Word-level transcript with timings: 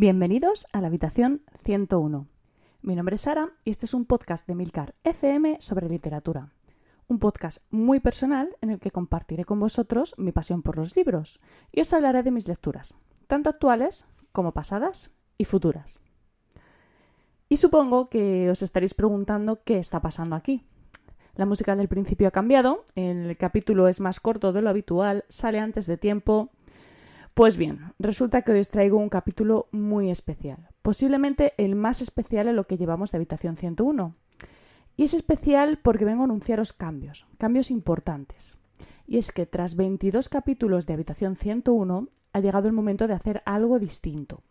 Bienvenidos 0.00 0.68
a 0.72 0.80
la 0.80 0.86
habitación 0.86 1.42
101. 1.64 2.28
Mi 2.82 2.94
nombre 2.94 3.16
es 3.16 3.22
Sara 3.22 3.50
y 3.64 3.72
este 3.72 3.86
es 3.86 3.94
un 3.94 4.04
podcast 4.04 4.46
de 4.46 4.54
Milcar 4.54 4.94
FM 5.02 5.56
sobre 5.60 5.88
literatura. 5.88 6.52
Un 7.08 7.18
podcast 7.18 7.64
muy 7.72 7.98
personal 7.98 8.48
en 8.60 8.70
el 8.70 8.78
que 8.78 8.92
compartiré 8.92 9.44
con 9.44 9.58
vosotros 9.58 10.14
mi 10.16 10.30
pasión 10.30 10.62
por 10.62 10.76
los 10.76 10.94
libros 10.94 11.40
y 11.72 11.80
os 11.80 11.92
hablaré 11.92 12.22
de 12.22 12.30
mis 12.30 12.46
lecturas, 12.46 12.94
tanto 13.26 13.50
actuales 13.50 14.06
como 14.30 14.52
pasadas 14.52 15.10
y 15.36 15.46
futuras. 15.46 15.98
Y 17.48 17.56
supongo 17.56 18.08
que 18.08 18.48
os 18.50 18.62
estaréis 18.62 18.94
preguntando 18.94 19.64
qué 19.64 19.78
está 19.80 20.00
pasando 20.00 20.36
aquí. 20.36 20.64
La 21.34 21.44
música 21.44 21.74
del 21.74 21.88
principio 21.88 22.28
ha 22.28 22.30
cambiado, 22.30 22.84
el 22.94 23.36
capítulo 23.36 23.88
es 23.88 23.98
más 23.98 24.20
corto 24.20 24.52
de 24.52 24.62
lo 24.62 24.70
habitual, 24.70 25.24
sale 25.28 25.58
antes 25.58 25.86
de 25.86 25.96
tiempo. 25.96 26.52
Pues 27.38 27.56
bien, 27.56 27.92
resulta 28.00 28.42
que 28.42 28.50
hoy 28.50 28.58
os 28.58 28.68
traigo 28.68 28.98
un 28.98 29.10
capítulo 29.10 29.68
muy 29.70 30.10
especial, 30.10 30.70
posiblemente 30.82 31.52
el 31.56 31.76
más 31.76 32.02
especial 32.02 32.48
en 32.48 32.56
lo 32.56 32.64
que 32.64 32.76
llevamos 32.76 33.12
de 33.12 33.18
Habitación 33.18 33.56
101. 33.56 34.12
Y 34.96 35.04
es 35.04 35.14
especial 35.14 35.78
porque 35.80 36.04
vengo 36.04 36.22
a 36.22 36.24
anunciaros 36.24 36.72
cambios, 36.72 37.28
cambios 37.38 37.70
importantes. 37.70 38.58
Y 39.06 39.18
es 39.18 39.30
que 39.30 39.46
tras 39.46 39.76
22 39.76 40.28
capítulos 40.28 40.84
de 40.86 40.94
Habitación 40.94 41.36
101 41.36 42.08
ha 42.32 42.40
llegado 42.40 42.66
el 42.66 42.74
momento 42.74 43.06
de 43.06 43.14
hacer 43.14 43.40
algo 43.46 43.78
distinto. 43.78 44.42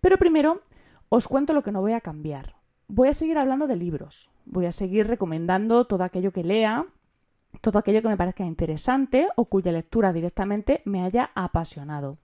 Pero 0.00 0.16
primero 0.16 0.62
os 1.08 1.28
cuento 1.28 1.52
lo 1.52 1.62
que 1.62 1.70
no 1.70 1.80
voy 1.80 1.92
a 1.92 2.00
cambiar. 2.00 2.56
Voy 2.88 3.06
a 3.06 3.14
seguir 3.14 3.38
hablando 3.38 3.68
de 3.68 3.76
libros. 3.76 4.30
Voy 4.46 4.66
a 4.66 4.72
seguir 4.72 5.06
recomendando 5.06 5.84
todo 5.84 6.02
aquello 6.02 6.32
que 6.32 6.42
lea, 6.42 6.86
todo 7.60 7.78
aquello 7.78 8.02
que 8.02 8.08
me 8.08 8.16
parezca 8.16 8.44
interesante 8.44 9.28
o 9.36 9.46
cuya 9.46 9.72
lectura 9.72 10.12
directamente 10.12 10.82
me 10.84 11.02
haya 11.02 11.30
apasionado. 11.34 12.18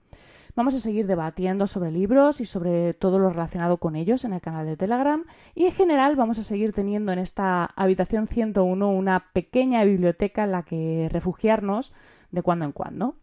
Vamos 0.55 0.75
a 0.75 0.79
seguir 0.79 1.07
debatiendo 1.07 1.65
sobre 1.65 1.89
libros 1.89 2.39
y 2.39 2.45
sobre 2.45 2.93
todo 2.93 3.17
lo 3.17 3.29
relacionado 3.29 3.77
con 3.77 3.95
ellos 3.95 4.23
en 4.23 4.33
el 4.33 4.41
canal 4.41 4.67
de 4.67 4.77
Telegram 4.77 5.25
y 5.55 5.65
en 5.65 5.71
general 5.71 6.15
vamos 6.15 6.37
a 6.37 6.43
seguir 6.43 6.73
teniendo 6.73 7.11
en 7.11 7.17
esta 7.17 7.65
habitación 7.65 8.27
101 8.27 8.87
una 8.91 9.31
pequeña 9.33 9.83
biblioteca 9.83 10.43
en 10.43 10.51
la 10.51 10.61
que 10.61 11.09
refugiarnos 11.11 11.91
de 12.29 12.43
cuando 12.43 12.65
en 12.65 12.71
cuando. 12.71 13.15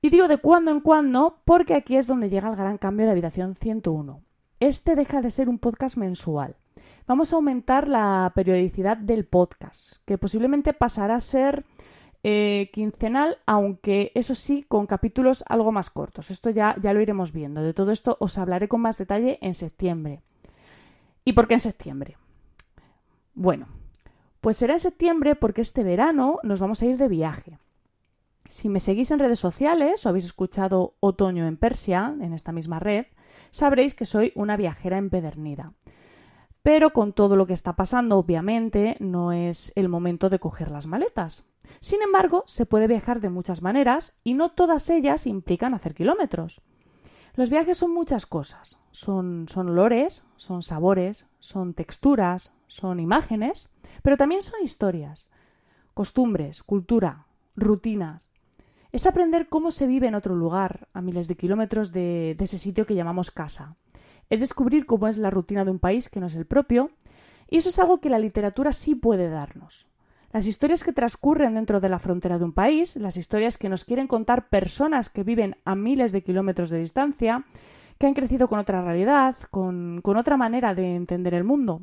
Y 0.00 0.08
digo 0.08 0.26
de 0.26 0.38
cuando 0.38 0.70
en 0.70 0.80
cuando 0.80 1.36
porque 1.44 1.74
aquí 1.74 1.96
es 1.96 2.06
donde 2.06 2.30
llega 2.30 2.48
el 2.48 2.56
gran 2.56 2.78
cambio 2.78 3.04
de 3.04 3.12
habitación 3.12 3.54
101. 3.54 4.22
Este 4.58 4.96
deja 4.96 5.20
de 5.20 5.30
ser 5.30 5.50
un 5.50 5.58
podcast 5.58 5.98
mensual. 5.98 6.56
Vamos 7.06 7.32
a 7.32 7.36
aumentar 7.36 7.88
la 7.88 8.32
periodicidad 8.34 8.96
del 8.96 9.24
podcast, 9.24 9.96
que 10.04 10.18
posiblemente 10.18 10.72
pasará 10.72 11.16
a 11.16 11.20
ser 11.20 11.64
eh, 12.24 12.70
quincenal, 12.72 13.38
aunque 13.46 14.12
eso 14.14 14.34
sí, 14.34 14.64
con 14.68 14.86
capítulos 14.86 15.42
algo 15.48 15.72
más 15.72 15.90
cortos. 15.90 16.30
Esto 16.30 16.50
ya, 16.50 16.76
ya 16.80 16.92
lo 16.92 17.00
iremos 17.00 17.32
viendo. 17.32 17.62
De 17.62 17.74
todo 17.74 17.90
esto 17.90 18.16
os 18.20 18.38
hablaré 18.38 18.68
con 18.68 18.80
más 18.80 18.98
detalle 18.98 19.38
en 19.42 19.54
septiembre. 19.54 20.20
¿Y 21.24 21.32
por 21.32 21.48
qué 21.48 21.54
en 21.54 21.60
septiembre? 21.60 22.16
Bueno, 23.34 23.66
pues 24.40 24.56
será 24.56 24.74
en 24.74 24.80
septiembre 24.80 25.34
porque 25.34 25.62
este 25.62 25.82
verano 25.82 26.38
nos 26.42 26.60
vamos 26.60 26.82
a 26.82 26.86
ir 26.86 26.96
de 26.96 27.08
viaje. 27.08 27.58
Si 28.48 28.68
me 28.68 28.80
seguís 28.80 29.10
en 29.10 29.18
redes 29.18 29.38
sociales 29.38 30.04
o 30.04 30.08
habéis 30.08 30.26
escuchado 30.26 30.94
Otoño 31.00 31.46
en 31.46 31.56
Persia, 31.56 32.14
en 32.20 32.32
esta 32.32 32.52
misma 32.52 32.78
red, 32.78 33.06
sabréis 33.50 33.94
que 33.94 34.04
soy 34.04 34.32
una 34.34 34.56
viajera 34.56 34.98
empedernida. 34.98 35.72
Pero 36.62 36.92
con 36.92 37.12
todo 37.12 37.36
lo 37.36 37.46
que 37.46 37.54
está 37.54 37.74
pasando, 37.74 38.18
obviamente, 38.18 38.96
no 39.00 39.32
es 39.32 39.72
el 39.74 39.88
momento 39.88 40.30
de 40.30 40.38
coger 40.38 40.70
las 40.70 40.86
maletas. 40.86 41.44
Sin 41.80 42.02
embargo, 42.02 42.44
se 42.46 42.66
puede 42.66 42.86
viajar 42.86 43.20
de 43.20 43.30
muchas 43.30 43.62
maneras 43.62 44.16
y 44.22 44.34
no 44.34 44.50
todas 44.50 44.88
ellas 44.90 45.26
implican 45.26 45.74
hacer 45.74 45.94
kilómetros. 45.94 46.60
Los 47.34 47.50
viajes 47.50 47.78
son 47.78 47.92
muchas 47.92 48.26
cosas. 48.26 48.78
Son, 48.90 49.48
son 49.48 49.70
olores, 49.70 50.24
son 50.36 50.62
sabores, 50.62 51.26
son 51.40 51.74
texturas, 51.74 52.54
son 52.68 53.00
imágenes, 53.00 53.68
pero 54.02 54.16
también 54.16 54.42
son 54.42 54.62
historias, 54.62 55.30
costumbres, 55.94 56.62
cultura, 56.62 57.26
rutinas. 57.56 58.28
Es 58.92 59.06
aprender 59.06 59.48
cómo 59.48 59.70
se 59.70 59.86
vive 59.86 60.06
en 60.06 60.14
otro 60.14 60.34
lugar, 60.34 60.88
a 60.92 61.00
miles 61.00 61.26
de 61.26 61.36
kilómetros 61.36 61.92
de, 61.92 62.36
ese 62.38 62.58
sitio 62.58 62.86
que 62.86 62.94
llamamos 62.94 63.30
casa. 63.30 63.76
Es 64.32 64.40
descubrir 64.40 64.86
cómo 64.86 65.08
es 65.08 65.18
la 65.18 65.28
rutina 65.28 65.62
de 65.62 65.72
un 65.72 65.78
país 65.78 66.08
que 66.08 66.18
no 66.18 66.28
es 66.28 66.36
el 66.36 66.46
propio, 66.46 66.88
y 67.50 67.58
eso 67.58 67.68
es 67.68 67.78
algo 67.78 68.00
que 68.00 68.08
la 68.08 68.18
literatura 68.18 68.72
sí 68.72 68.94
puede 68.94 69.28
darnos. 69.28 69.86
Las 70.32 70.46
historias 70.46 70.82
que 70.82 70.94
transcurren 70.94 71.52
dentro 71.52 71.80
de 71.80 71.90
la 71.90 71.98
frontera 71.98 72.38
de 72.38 72.44
un 72.46 72.54
país, 72.54 72.96
las 72.96 73.18
historias 73.18 73.58
que 73.58 73.68
nos 73.68 73.84
quieren 73.84 74.06
contar 74.06 74.48
personas 74.48 75.10
que 75.10 75.22
viven 75.22 75.56
a 75.66 75.74
miles 75.74 76.12
de 76.12 76.22
kilómetros 76.22 76.70
de 76.70 76.78
distancia, 76.78 77.44
que 77.98 78.06
han 78.06 78.14
crecido 78.14 78.48
con 78.48 78.58
otra 78.58 78.82
realidad, 78.82 79.36
con, 79.50 80.00
con 80.00 80.16
otra 80.16 80.38
manera 80.38 80.74
de 80.74 80.96
entender 80.96 81.34
el 81.34 81.44
mundo. 81.44 81.82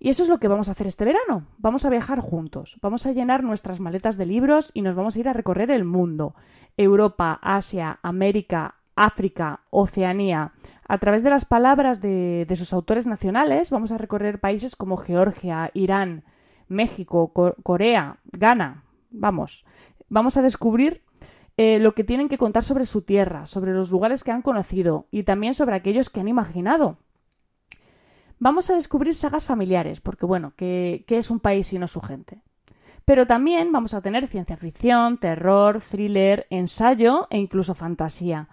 Y 0.00 0.08
eso 0.08 0.24
es 0.24 0.28
lo 0.28 0.38
que 0.38 0.48
vamos 0.48 0.68
a 0.68 0.72
hacer 0.72 0.88
este 0.88 1.04
verano. 1.04 1.46
Vamos 1.58 1.84
a 1.84 1.90
viajar 1.90 2.18
juntos, 2.18 2.80
vamos 2.82 3.06
a 3.06 3.12
llenar 3.12 3.44
nuestras 3.44 3.78
maletas 3.78 4.16
de 4.16 4.26
libros 4.26 4.72
y 4.74 4.82
nos 4.82 4.96
vamos 4.96 5.14
a 5.14 5.20
ir 5.20 5.28
a 5.28 5.32
recorrer 5.32 5.70
el 5.70 5.84
mundo. 5.84 6.34
Europa, 6.76 7.38
Asia, 7.40 8.00
América, 8.02 8.74
África, 8.96 9.60
Oceanía. 9.70 10.52
A 10.86 10.98
través 10.98 11.22
de 11.22 11.30
las 11.30 11.44
palabras 11.44 12.00
de, 12.00 12.46
sus 12.56 12.72
autores 12.72 13.06
nacionales 13.06 13.70
vamos 13.70 13.92
a 13.92 13.98
recorrer 13.98 14.40
países 14.40 14.76
como 14.76 14.98
Georgia, 14.98 15.70
Irán, 15.72 16.24
México, 16.68 17.32
Corea, 17.62 18.18
Ghana. 18.32 18.84
Vamos, 19.10 19.64
vamos 20.08 20.36
a 20.36 20.42
descubrir 20.42 21.02
eh, 21.56 21.78
lo 21.78 21.94
que 21.94 22.04
tienen 22.04 22.28
que 22.28 22.38
contar 22.38 22.64
sobre 22.64 22.84
su 22.84 23.02
tierra, 23.02 23.46
sobre 23.46 23.72
los 23.72 23.90
lugares 23.90 24.24
que 24.24 24.32
han 24.32 24.42
conocido 24.42 25.06
y 25.10 25.22
también 25.22 25.54
sobre 25.54 25.76
aquellos 25.76 26.10
que 26.10 26.20
han 26.20 26.28
imaginado. 26.28 26.98
Vamos 28.38 28.68
a 28.68 28.74
descubrir 28.74 29.14
sagas 29.14 29.46
familiares, 29.46 30.00
porque 30.00 30.26
bueno, 30.26 30.52
¿qué, 30.56 31.04
es 31.08 31.30
un 31.30 31.40
país 31.40 31.72
y 31.72 31.78
no 31.78 31.86
su 31.86 32.00
gente? 32.00 32.42
Pero 33.04 33.26
también 33.26 33.72
vamos 33.72 33.94
a 33.94 34.02
tener 34.02 34.26
ciencia 34.26 34.56
ficción, 34.56 35.18
terror, 35.18 35.80
thriller, 35.80 36.46
ensayo 36.50 37.26
e 37.30 37.38
incluso 37.38 37.74
fantasía. 37.74 38.48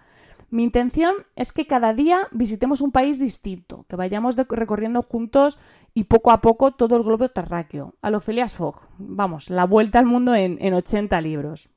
Mi 0.52 0.64
intención 0.64 1.14
es 1.34 1.50
que 1.50 1.66
cada 1.66 1.94
día 1.94 2.28
visitemos 2.30 2.82
un 2.82 2.92
país 2.92 3.18
distinto, 3.18 3.86
que 3.88 3.96
vayamos 3.96 4.36
recorriendo 4.36 5.00
juntos 5.00 5.58
y 5.94 6.04
poco 6.04 6.30
a 6.30 6.42
poco 6.42 6.72
todo 6.72 6.98
el 6.98 7.04
globo 7.04 7.30
terráqueo, 7.30 7.94
a 8.02 8.10
lo 8.10 8.20
Phileas 8.20 8.52
Fogg. 8.52 8.82
Vamos, 8.98 9.48
la 9.48 9.64
vuelta 9.64 9.98
al 9.98 10.04
mundo 10.04 10.34
en, 10.34 10.58
en 10.60 10.74
80 10.74 11.18
libros. 11.22 11.70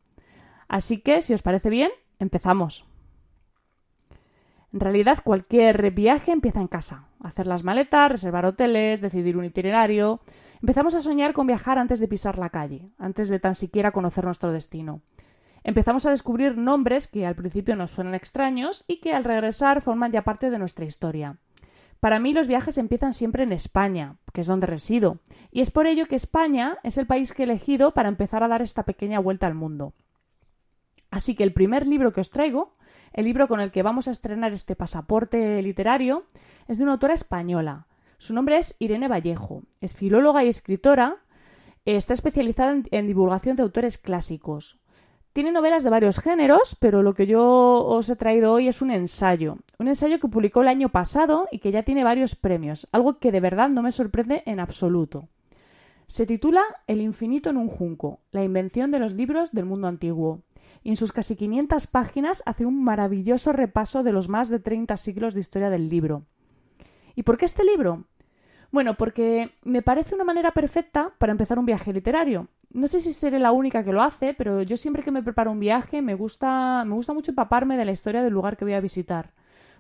Así 0.68 1.00
que, 1.00 1.22
si 1.22 1.34
os 1.34 1.42
parece 1.42 1.70
bien, 1.70 1.90
empezamos. 2.20 2.84
En 4.74 4.82
realidad, 4.82 5.20
cualquier 5.24 5.92
viaje 5.92 6.34
empieza 6.34 6.60
en 6.60 6.68
casa. 6.68 7.08
Hacer 7.24 7.48
las 7.48 7.64
maletas, 7.64 8.12
reservar 8.12 8.46
hoteles, 8.46 9.00
decidir 9.00 9.38
un 9.38 9.46
itinerario. 9.46 10.20
Empezamos 10.60 10.96
a 10.96 11.02
soñar 11.02 11.32
con 11.32 11.48
viajar 11.48 11.80
antes 11.80 12.02
de 12.02 12.10
pisar 12.10 12.38
la 12.38 12.50
calle, 12.50 12.90
antes 12.98 13.30
de 13.30 13.40
tan 13.40 13.56
siquiera 13.56 13.94
conocer 13.94 14.26
nuestro 14.26 14.52
destino. 14.52 15.00
Empezamos 15.68 16.06
a 16.06 16.12
descubrir 16.12 16.58
nombres 16.58 17.08
que 17.08 17.26
al 17.26 17.36
principio 17.36 17.76
nos 17.76 17.90
suenan 17.90 18.14
extraños 18.14 18.86
y 18.88 19.02
que 19.02 19.14
al 19.14 19.24
regresar 19.24 19.82
forman 19.82 20.12
ya 20.12 20.22
parte 20.22 20.52
de 20.52 20.60
nuestra 20.60 20.86
historia. 20.86 21.38
Para 22.00 22.20
mí 22.20 22.34
los 22.34 22.48
viajes 22.48 22.78
empiezan 22.78 23.14
siempre 23.14 23.42
en 23.42 23.52
España, 23.52 24.18
que 24.32 24.42
es 24.42 24.48
donde 24.48 24.68
resido, 24.68 25.18
y 25.52 25.62
es 25.62 25.72
por 25.72 25.88
ello 25.88 26.06
que 26.06 26.16
España 26.16 26.78
es 26.84 27.00
el 27.00 27.08
país 27.08 27.34
que 27.34 27.42
he 27.42 27.46
elegido 27.46 27.96
para 27.96 28.10
empezar 28.10 28.44
a 28.44 28.48
dar 28.48 28.62
esta 28.62 28.84
pequeña 28.84 29.20
vuelta 29.20 29.48
al 29.48 29.56
mundo. 29.56 29.94
Así 31.10 31.36
que 31.36 31.44
el 31.44 31.52
primer 31.52 31.88
libro 31.88 32.14
que 32.14 32.22
os 32.22 32.30
traigo 32.30 32.76
el 33.12 33.26
libro 33.26 33.48
con 33.48 33.60
el 33.60 33.72
que 33.72 33.82
vamos 33.82 34.08
a 34.08 34.12
estrenar 34.12 34.54
este 34.54 34.76
pasaporte 34.76 35.60
literario 35.64 36.26
es 36.68 36.78
de 36.78 36.84
una 36.84 36.94
autora 36.94 37.16
española. 37.16 37.88
Su 38.20 38.36
nombre 38.36 38.58
es 38.58 38.76
Irene 38.78 39.08
Vallejo. 39.08 39.64
Es 39.82 39.96
filóloga 39.96 40.44
y 40.44 40.50
escritora. 40.50 41.16
Está 41.86 42.14
especializada 42.14 42.76
en, 42.92 43.08
divulgación 43.08 43.56
de 43.56 43.64
autores 43.64 43.98
clásicos. 43.98 44.80
Tiene 45.36 45.52
novelas 45.52 45.84
de 45.84 45.90
varios 45.90 46.20
géneros, 46.20 46.78
pero 46.80 47.04
lo 47.04 47.14
que 47.14 47.28
yo 47.28 47.44
os 47.44 48.08
he 48.08 48.16
traído 48.16 48.54
hoy 48.54 48.70
es 48.70 48.82
un 48.82 48.90
ensayo. 48.90 49.58
Un 49.78 49.90
ensayo 49.90 50.18
que 50.18 50.30
publicó 50.30 50.62
el 50.62 50.70
año 50.70 50.88
pasado 50.88 51.50
y 51.52 51.60
que 51.60 51.74
ya 51.74 51.84
tiene 51.84 52.06
varios 52.06 52.36
premios, 52.38 52.88
algo 52.94 53.20
que 53.20 53.34
de 53.34 53.42
verdad 53.42 53.68
no 53.68 53.82
me 53.82 53.92
sorprende 53.92 54.44
en 54.46 54.62
absoluto. 54.62 55.28
Se 56.08 56.26
titula 56.26 56.64
El 56.88 57.02
infinito 57.02 57.50
en 57.50 57.58
un 57.58 57.68
junco, 57.68 58.22
la 58.32 58.46
invención 58.46 58.92
de 58.92 59.00
los 59.00 59.12
libros 59.12 59.52
del 59.52 59.66
mundo 59.66 59.90
antiguo 59.90 60.40
y 60.84 60.92
en 60.92 60.96
sus 60.96 61.12
casi 61.12 61.36
500 61.36 61.86
páginas 61.88 62.42
hace 62.46 62.66
un 62.66 62.82
maravilloso 62.82 63.52
repaso 63.52 64.04
de 64.04 64.14
los 64.14 64.30
más 64.30 64.48
de 64.48 64.60
30 64.60 64.96
siglos 64.96 65.34
de 65.34 65.42
historia 65.42 65.70
del 65.70 65.90
libro. 65.90 66.24
¿Y 67.14 67.24
por 67.24 67.38
qué 67.38 67.44
este 67.44 67.66
libro? 67.66 68.06
Bueno, 68.72 68.96
porque 68.96 69.52
me 69.64 69.82
parece 69.82 70.16
una 70.16 70.24
manera 70.24 70.52
perfecta 70.52 71.12
para 71.18 71.34
empezar 71.34 71.60
un 71.60 71.66
viaje 71.66 71.92
literario. 71.92 72.48
No 72.76 72.90
sé 72.90 73.00
si 73.00 73.14
seré 73.14 73.40
la 73.40 73.54
única 73.54 73.86
que 73.86 73.94
lo 73.94 74.04
hace, 74.04 74.34
pero 74.34 74.62
yo 74.62 74.76
siempre 74.76 75.02
que 75.02 75.10
me 75.10 75.24
preparo 75.24 75.50
un 75.50 75.62
viaje 75.62 76.02
me 76.02 76.14
gusta, 76.14 76.84
me 76.84 76.94
gusta 76.94 77.14
mucho 77.14 77.32
empaparme 77.32 77.78
de 77.78 77.86
la 77.86 77.94
historia 77.94 78.22
del 78.22 78.34
lugar 78.34 78.58
que 78.58 78.66
voy 78.66 78.74
a 78.74 78.82
visitar. 78.82 79.32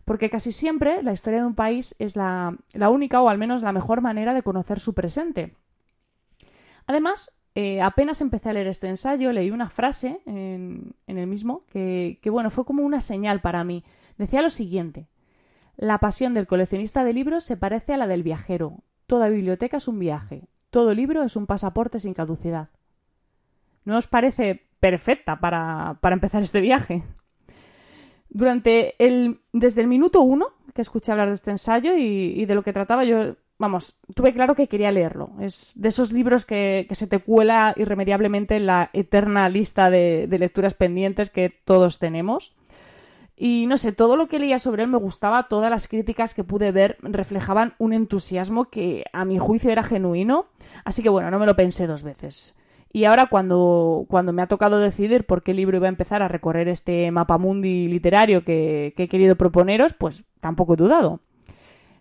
Porque 0.05 0.29
casi 0.29 0.53
siempre 0.53 1.03
la 1.03 1.11
historia 1.11 1.39
de 1.39 1.45
un 1.45 1.55
país 1.55 1.93
es 1.99 2.15
la, 2.15 2.55
la 2.71 2.89
única 2.89 3.21
o 3.21 3.27
al 3.27 3.37
menos 3.37 3.63
la 3.63 3.73
mejor 3.73 3.99
manera 3.99 4.33
de 4.33 4.43
conocer 4.43 4.79
su 4.79 4.93
presente. 4.93 5.55
Además, 6.87 7.33
eh, 7.53 7.81
apenas 7.81 8.21
empecé 8.21 8.49
a 8.49 8.53
leer 8.53 8.67
este 8.67 8.87
ensayo, 8.87 9.33
leí 9.33 9.51
una 9.51 9.69
frase 9.69 10.21
en, 10.25 10.93
el 11.07 11.27
mismo 11.27 11.65
que, 11.73 12.17
bueno, 12.31 12.49
fue 12.49 12.63
como 12.63 12.83
una 12.83 13.01
señal 13.01 13.41
para 13.41 13.65
mí. 13.65 13.83
Decía 14.17 14.41
lo 14.41 14.49
siguiente: 14.49 15.07
La 15.75 15.97
pasión 15.97 16.33
del 16.33 16.47
coleccionista 16.47 17.03
de 17.03 17.11
libros 17.11 17.43
se 17.43 17.57
parece 17.57 17.93
a 17.93 17.97
la 17.97 18.07
del 18.07 18.23
viajero. 18.23 18.83
Toda 19.05 19.27
biblioteca 19.27 19.77
es 19.77 19.89
un 19.89 19.99
viaje. 19.99 20.47
Todo 20.69 20.93
libro 20.93 21.23
es 21.23 21.35
un 21.35 21.45
pasaporte 21.45 21.99
sin 21.99 22.13
caducidad. 22.13 22.69
¿No 23.85 23.97
os 23.97 24.07
parece 24.07 24.67
perfecta 24.79 25.39
para, 25.39 25.97
para 26.01 26.15
empezar 26.15 26.41
este 26.41 26.59
viaje? 26.59 27.03
Durante 28.29 28.95
el, 29.03 29.39
desde 29.53 29.81
el 29.81 29.87
minuto 29.87 30.21
uno 30.21 30.47
que 30.73 30.81
escuché 30.81 31.11
hablar 31.11 31.29
de 31.29 31.35
este 31.35 31.51
ensayo 31.51 31.95
y, 31.95 32.45
de 32.45 32.53
lo 32.53 32.63
que 32.63 32.73
trataba, 32.73 33.05
yo, 33.05 33.37
vamos, 33.57 33.97
tuve 34.13 34.33
claro 34.33 34.55
que 34.55 34.67
quería 34.67 34.91
leerlo. 34.91 35.29
Es 35.39 35.71
de 35.75 35.87
esos 35.87 36.11
libros 36.11 36.45
que, 36.45 36.85
se 36.91 37.07
te 37.07 37.19
cuela 37.19 37.73
irremediablemente 37.77 38.57
en 38.57 38.65
la 38.65 38.89
eterna 38.91 39.47
lista 39.47 39.89
de, 39.89 40.27
de 40.27 40.39
lecturas 40.39 40.73
pendientes 40.73 41.29
que 41.29 41.49
todos 41.63 41.97
tenemos. 41.97 42.53
Y 43.37 43.67
no 43.67 43.77
sé, 43.77 43.93
todo 43.93 44.17
lo 44.17 44.27
que 44.27 44.39
leía 44.39 44.59
sobre 44.59 44.83
él 44.83 44.89
me 44.89 44.97
gustaba, 44.97 45.47
todas 45.47 45.69
las 45.69 45.87
críticas 45.87 46.33
que 46.33 46.43
pude 46.43 46.71
ver 46.71 46.97
reflejaban 47.01 47.73
un 47.77 47.93
entusiasmo 47.93 48.65
que 48.65 49.05
a 49.13 49.23
mi 49.23 49.39
juicio 49.39 49.71
era 49.71 49.83
genuino, 49.83 50.47
así 50.83 51.03
que 51.03 51.09
bueno, 51.09 51.31
no 51.31 51.39
me 51.39 51.45
lo 51.45 51.55
pensé 51.55 51.87
dos 51.87 52.03
veces. 52.03 52.55
Y 52.95 53.03
ahora 53.03 53.25
cuando, 53.25 54.05
cuando 54.07 54.31
me 54.31 54.41
ha 54.41 54.47
tocado 54.47 54.79
decidir 54.79 55.25
por 55.25 55.43
qué 55.43 55.53
libro 55.53 55.75
iba 55.75 55.87
a 55.87 55.89
empezar 55.89 56.21
a 56.21 56.29
recorrer 56.29 56.69
este 56.69 57.11
mapa 57.11 57.37
mundi 57.37 57.89
literario 57.89 58.45
que, 58.45 58.93
he 58.95 59.07
querido 59.09 59.35
proponeros, 59.35 59.93
pues 59.93 60.23
tampoco 60.39 60.75
he 60.75 60.77
dudado. 60.77 61.19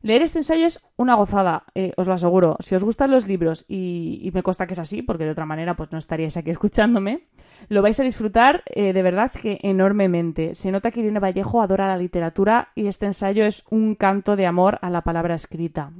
Leer 0.02 0.22
este 0.22 0.38
ensayo 0.38 0.64
es 0.64 0.86
una 0.96 1.16
gozada, 1.16 1.64
eh, 1.74 1.92
os 1.96 2.06
lo 2.06 2.14
aseguro. 2.14 2.56
Si 2.60 2.76
os 2.76 2.84
gustan 2.84 3.10
los 3.10 3.26
libros, 3.26 3.64
y, 3.66 4.30
me 4.34 4.44
consta 4.44 4.68
que 4.68 4.74
es 4.74 4.78
así, 4.78 5.02
porque 5.02 5.24
de 5.24 5.32
otra 5.32 5.46
manera 5.46 5.74
pues 5.74 5.90
no 5.90 5.98
estaríais 5.98 6.36
aquí 6.36 6.50
escuchándome, 6.52 7.24
lo 7.68 7.82
vais 7.82 7.98
a 7.98 8.04
disfrutar 8.04 8.62
eh, 8.66 8.92
de 8.92 9.02
verdad 9.02 9.32
que 9.32 9.58
enormemente. 9.64 10.54
Se 10.54 10.70
nota 10.70 10.92
que 10.92 11.00
Irene 11.00 11.18
Vallejo 11.18 11.60
adora 11.60 11.88
la 11.88 11.96
literatura 11.96 12.68
y 12.76 12.86
este 12.86 13.06
ensayo 13.06 13.44
es 13.46 13.64
un 13.68 13.96
canto 13.96 14.36
de 14.36 14.46
amor 14.46 14.78
a 14.80 14.90
la 14.90 15.02
palabra 15.02 15.34
escrita. 15.34 15.90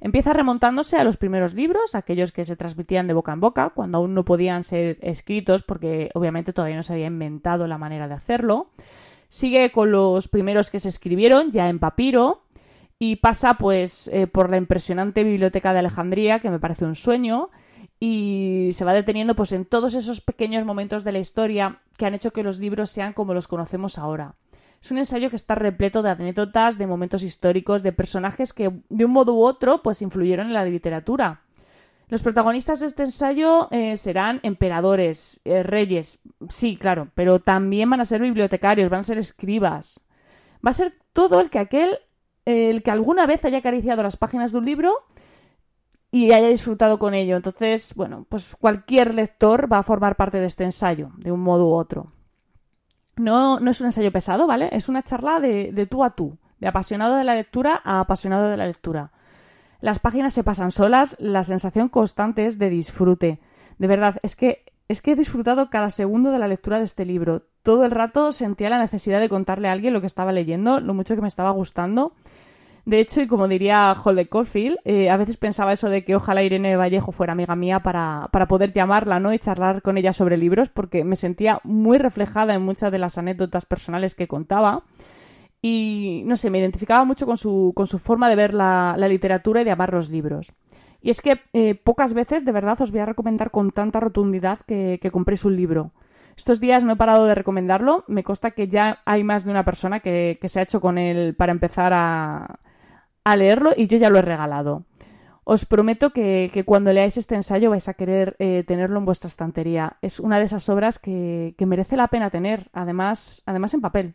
Empieza 0.00 0.32
remontándose 0.32 0.96
a 0.96 1.04
los 1.04 1.16
primeros 1.16 1.54
libros, 1.54 1.94
aquellos 1.94 2.32
que 2.32 2.44
se 2.44 2.56
transmitían 2.56 3.06
de 3.06 3.14
boca 3.14 3.32
en 3.32 3.40
boca, 3.40 3.70
cuando 3.70 3.98
aún 3.98 4.14
no 4.14 4.24
podían 4.24 4.64
ser 4.64 4.98
escritos, 5.00 5.62
porque 5.62 6.10
obviamente 6.14 6.52
todavía 6.52 6.76
no 6.76 6.82
se 6.82 6.92
había 6.92 7.06
inventado 7.06 7.66
la 7.66 7.78
manera 7.78 8.08
de 8.08 8.14
hacerlo. 8.14 8.68
Sigue 9.28 9.72
con 9.72 9.90
los 9.90 10.28
primeros 10.28 10.70
que 10.70 10.80
se 10.80 10.88
escribieron 10.88 11.50
ya 11.52 11.68
en 11.68 11.78
papiro 11.78 12.42
y 12.98 13.16
pasa 13.16 13.54
pues 13.54 14.08
eh, 14.08 14.26
por 14.26 14.50
la 14.50 14.56
impresionante 14.56 15.24
biblioteca 15.24 15.72
de 15.72 15.80
Alejandría, 15.80 16.40
que 16.40 16.50
me 16.50 16.60
parece 16.60 16.84
un 16.84 16.94
sueño, 16.94 17.50
y 17.98 18.70
se 18.72 18.84
va 18.84 18.92
deteniendo 18.92 19.34
pues 19.34 19.52
en 19.52 19.64
todos 19.64 19.94
esos 19.94 20.20
pequeños 20.20 20.64
momentos 20.64 21.04
de 21.04 21.12
la 21.12 21.18
historia 21.18 21.78
que 21.96 22.06
han 22.06 22.14
hecho 22.14 22.32
que 22.32 22.42
los 22.42 22.58
libros 22.58 22.90
sean 22.90 23.12
como 23.12 23.34
los 23.34 23.48
conocemos 23.48 23.98
ahora. 23.98 24.34
Es 24.84 24.90
un 24.90 24.98
ensayo 24.98 25.30
que 25.30 25.36
está 25.36 25.54
repleto 25.54 26.02
de 26.02 26.10
anécdotas, 26.10 26.76
de 26.76 26.86
momentos 26.86 27.22
históricos, 27.22 27.82
de 27.82 27.92
personajes 27.92 28.52
que 28.52 28.70
de 28.90 29.04
un 29.06 29.12
modo 29.12 29.32
u 29.32 29.42
otro 29.42 29.80
pues 29.80 30.02
influyeron 30.02 30.48
en 30.48 30.52
la 30.52 30.66
literatura. 30.66 31.40
Los 32.08 32.22
protagonistas 32.22 32.80
de 32.80 32.86
este 32.86 33.02
ensayo 33.02 33.68
eh, 33.70 33.96
serán 33.96 34.40
emperadores, 34.42 35.40
eh, 35.46 35.62
reyes, 35.62 36.20
sí, 36.50 36.76
claro, 36.76 37.08
pero 37.14 37.38
también 37.38 37.88
van 37.88 38.02
a 38.02 38.04
ser 38.04 38.20
bibliotecarios, 38.20 38.90
van 38.90 39.00
a 39.00 39.04
ser 39.04 39.16
escribas. 39.16 40.00
Va 40.56 40.72
a 40.72 40.74
ser 40.74 40.92
todo 41.14 41.40
el 41.40 41.48
que 41.48 41.60
aquel, 41.60 42.00
el 42.44 42.82
que 42.82 42.90
alguna 42.90 43.24
vez 43.24 43.42
haya 43.46 43.58
acariciado 43.60 44.02
las 44.02 44.18
páginas 44.18 44.52
de 44.52 44.58
un 44.58 44.66
libro 44.66 44.92
y 46.10 46.30
haya 46.34 46.48
disfrutado 46.48 46.98
con 46.98 47.14
ello. 47.14 47.36
Entonces, 47.36 47.94
bueno, 47.94 48.26
pues 48.28 48.54
cualquier 48.60 49.14
lector 49.14 49.66
va 49.72 49.78
a 49.78 49.82
formar 49.82 50.16
parte 50.16 50.40
de 50.40 50.46
este 50.46 50.64
ensayo, 50.64 51.08
de 51.16 51.32
un 51.32 51.40
modo 51.40 51.68
u 51.68 51.72
otro. 51.72 52.13
No, 53.16 53.60
no 53.60 53.70
es 53.70 53.80
un 53.80 53.86
ensayo 53.86 54.12
pesado, 54.12 54.46
¿vale? 54.46 54.68
Es 54.72 54.88
una 54.88 55.02
charla 55.02 55.40
de, 55.40 55.70
de 55.72 55.86
tú 55.86 56.04
a 56.04 56.10
tú, 56.10 56.36
de 56.60 56.68
apasionado 56.68 57.16
de 57.16 57.24
la 57.24 57.34
lectura 57.34 57.80
a 57.84 58.00
apasionado 58.00 58.48
de 58.48 58.56
la 58.56 58.66
lectura. 58.66 59.10
Las 59.80 59.98
páginas 59.98 60.34
se 60.34 60.44
pasan 60.44 60.70
solas, 60.70 61.16
la 61.20 61.42
sensación 61.42 61.88
constante 61.88 62.46
es 62.46 62.58
de 62.58 62.70
disfrute. 62.70 63.40
De 63.78 63.86
verdad, 63.86 64.16
es 64.22 64.34
que 64.34 64.64
es 64.88 65.00
que 65.00 65.12
he 65.12 65.16
disfrutado 65.16 65.70
cada 65.70 65.90
segundo 65.90 66.30
de 66.30 66.38
la 66.38 66.48
lectura 66.48 66.78
de 66.78 66.84
este 66.84 67.04
libro. 67.04 67.42
Todo 67.62 67.84
el 67.84 67.90
rato 67.90 68.32
sentía 68.32 68.68
la 68.68 68.78
necesidad 68.78 69.20
de 69.20 69.30
contarle 69.30 69.68
a 69.68 69.72
alguien 69.72 69.94
lo 69.94 70.00
que 70.00 70.06
estaba 70.06 70.32
leyendo, 70.32 70.80
lo 70.80 70.92
mucho 70.92 71.14
que 71.14 71.22
me 71.22 71.28
estaba 71.28 71.50
gustando. 71.50 72.12
De 72.84 73.00
hecho, 73.00 73.22
y 73.22 73.26
como 73.26 73.48
diría 73.48 73.92
Holly 73.92 74.26
Caulfield, 74.26 74.76
eh, 74.84 75.08
a 75.08 75.16
veces 75.16 75.38
pensaba 75.38 75.72
eso 75.72 75.88
de 75.88 76.04
que 76.04 76.16
ojalá 76.16 76.42
Irene 76.42 76.76
Vallejo 76.76 77.12
fuera 77.12 77.32
amiga 77.32 77.56
mía 77.56 77.80
para, 77.80 78.28
para, 78.30 78.46
poder 78.46 78.72
llamarla 78.72 79.18
¿no? 79.20 79.32
y 79.32 79.38
charlar 79.38 79.80
con 79.80 79.96
ella 79.96 80.12
sobre 80.12 80.36
libros, 80.36 80.68
porque 80.68 81.02
me 81.02 81.16
sentía 81.16 81.60
muy 81.64 81.96
reflejada 81.96 82.54
en 82.54 82.62
muchas 82.62 82.92
de 82.92 82.98
las 82.98 83.16
anécdotas 83.16 83.64
personales 83.64 84.14
que 84.14 84.28
contaba. 84.28 84.82
Y 85.62 86.24
no 86.26 86.36
sé, 86.36 86.50
me 86.50 86.58
identificaba 86.58 87.04
mucho 87.04 87.24
con 87.24 87.38
su, 87.38 87.72
con 87.74 87.86
su 87.86 87.98
forma 87.98 88.28
de 88.28 88.36
ver 88.36 88.52
la, 88.52 88.96
literatura 88.98 89.62
y 89.62 89.64
de 89.64 89.70
amar 89.70 89.94
los 89.94 90.10
libros. 90.10 90.52
Y 91.00 91.08
es 91.08 91.22
que 91.22 91.40
eh, 91.54 91.74
pocas 91.74 92.12
veces, 92.12 92.44
de 92.44 92.52
verdad, 92.52 92.78
os 92.82 92.92
voy 92.92 93.00
a 93.00 93.06
recomendar 93.06 93.50
con 93.50 93.70
tanta 93.70 93.98
rotundidad 93.98 94.58
que, 94.66 94.98
que 95.00 95.10
compréis 95.10 95.46
un 95.46 95.56
libro. 95.56 95.92
Estos 96.36 96.60
días 96.60 96.84
no 96.84 96.92
he 96.92 96.96
parado 96.96 97.24
de 97.24 97.34
recomendarlo. 97.34 98.04
Me 98.08 98.24
consta 98.24 98.50
que 98.50 98.68
ya 98.68 99.00
hay 99.06 99.24
más 99.24 99.44
de 99.44 99.52
una 99.52 99.64
persona 99.64 100.00
que, 100.00 100.36
que 100.38 100.50
se 100.50 100.60
ha 100.60 100.64
hecho 100.64 100.82
con 100.82 100.98
él 100.98 101.34
para 101.34 101.52
empezar 101.52 101.92
a, 101.94 102.58
a 103.24 103.36
leerlo 103.36 103.72
y 103.76 103.86
yo 103.86 103.96
ya 103.96 104.10
lo 104.10 104.18
he 104.18 104.22
regalado. 104.22 104.84
Os 105.44 105.66
prometo 105.66 106.10
que, 106.10 106.62
cuando 106.64 106.92
leáis 106.92 107.18
este 107.18 107.34
ensayo 107.34 107.68
vais 107.68 107.88
a 107.88 107.94
querer 107.94 108.34
eh, 108.38 108.64
tenerlo 108.66 108.98
en 108.98 109.04
vuestra 109.04 109.28
estantería. 109.28 109.98
Es 110.00 110.18
una 110.18 110.38
de 110.38 110.44
esas 110.44 110.68
obras 110.70 110.98
que, 110.98 111.54
merece 111.58 111.96
la 111.96 112.08
pena 112.08 112.30
tener, 112.30 112.70
además, 112.72 113.42
además 113.44 113.74
en 113.74 113.82
papel. 113.82 114.14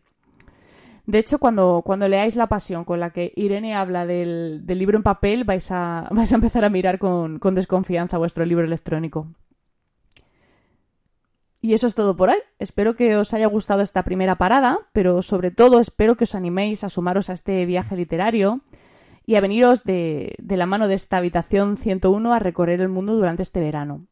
De 1.06 1.20
hecho, 1.20 1.40
cuando, 1.40 1.84
cuando 1.86 2.08
leáis 2.08 2.36
La 2.36 2.48
Pasión, 2.48 2.84
con 2.84 3.00
la 3.00 3.12
que 3.12 3.32
Irene 3.36 3.76
habla 3.76 4.06
del, 4.06 4.66
libro 4.66 4.98
en 4.98 5.04
papel, 5.04 5.44
vais 5.44 5.72
a, 5.72 6.08
vais 6.12 6.32
a 6.32 6.36
empezar 6.36 6.66
a 6.66 6.70
mirar 6.70 6.98
con, 6.98 7.38
con 7.38 7.54
desconfianza 7.54 8.18
vuestro 8.18 8.44
libro 8.46 8.66
electrónico. 8.66 9.28
Y 11.62 11.74
eso 11.74 11.88
es 11.88 11.94
todo 11.94 12.16
por 12.16 12.30
hoy. 12.30 12.38
Espero 12.58 12.96
que 12.96 13.18
os 13.18 13.34
haya 13.34 13.48
gustado 13.48 13.82
esta 13.82 14.04
primera 14.04 14.36
parada, 14.36 14.80
pero 14.94 15.22
sobre 15.22 15.52
todo 15.52 15.80
espero 15.80 16.16
que 16.16 16.24
os 16.24 16.34
animéis 16.34 16.84
a 16.84 16.90
sumaros 16.90 17.30
a 17.30 17.34
este 17.34 17.66
viaje 17.66 17.96
literario 17.98 18.62
y 19.30 19.36
a 19.36 19.42
veniros 19.42 19.84
de, 19.84 20.36
la 20.40 20.66
mano 20.66 20.88
de 20.88 20.96
esta 20.96 21.18
habitación 21.18 21.78
101 21.78 22.34
a 22.34 22.40
recorrer 22.40 22.82
el 22.82 22.90
mundo 22.90 23.14
durante 23.14 23.44
este 23.44 23.60
verano. 23.60 24.08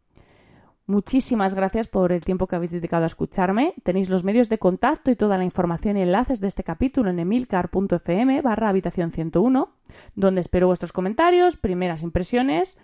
Muchísimas 0.85 1.55
gracias 1.55 1.87
por 1.87 2.11
el 2.11 2.23
tiempo 2.23 2.45
que 2.45 2.55
habéis 2.55 2.71
dedicado 2.71 3.03
a 3.03 3.07
escucharme. 3.07 3.73
Tenéis 3.81 4.11
los 4.11 4.23
medios 4.23 4.47
de 4.47 4.59
contacto 4.59 5.09
y 5.09 5.15
toda 5.15 5.39
la 5.39 5.43
información 5.43 5.97
y 5.97 6.03
enlaces 6.03 6.39
de 6.39 6.47
este 6.47 6.63
capítulo 6.63 7.09
en 7.09 7.17
emilcar.fm 7.17 8.43
barra 8.43 8.69
habitación 8.69 9.09
101, 9.09 9.69
donde 10.13 10.41
espero 10.41 10.67
vuestros 10.67 10.93
comentarios, 10.93 11.57
primeras 11.57 12.03
impresiones 12.03 12.77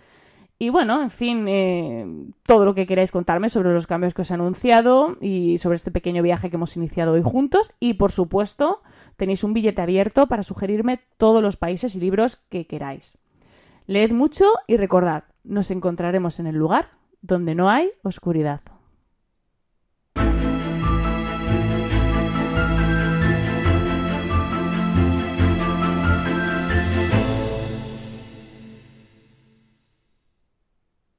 y 0.58 0.70
bueno, 0.70 1.02
en 1.02 1.10
fin, 1.10 1.46
eh, 1.48 2.06
todo 2.44 2.64
lo 2.64 2.74
que 2.74 2.86
queráis 2.86 3.10
contarme 3.10 3.48
sobre 3.48 3.72
los 3.72 3.86
cambios 3.86 4.14
que 4.14 4.22
os 4.22 4.30
he 4.30 4.34
anunciado 4.34 5.16
y 5.20 5.58
sobre 5.58 5.76
este 5.76 5.90
pequeño 5.90 6.22
viaje 6.22 6.48
que 6.48 6.56
hemos 6.56 6.76
iniciado 6.76 7.12
hoy 7.12 7.22
juntos. 7.22 7.72
Y 7.80 7.94
por 7.94 8.12
supuesto, 8.12 8.80
Tenéis 9.16 9.44
un 9.44 9.54
billete 9.54 9.82
abierto 9.82 10.26
para 10.26 10.42
sugerirme 10.42 11.00
todos 11.16 11.42
los 11.42 11.56
países 11.56 11.94
y 11.94 12.00
libros 12.00 12.36
que 12.48 12.66
queráis. 12.66 13.18
Leed 13.86 14.12
mucho 14.12 14.46
y 14.66 14.76
recordad, 14.76 15.24
nos 15.44 15.70
encontraremos 15.70 16.40
en 16.40 16.46
el 16.46 16.56
lugar 16.56 16.88
donde 17.20 17.54
no 17.54 17.70
hay 17.70 17.90
oscuridad. 18.02 18.60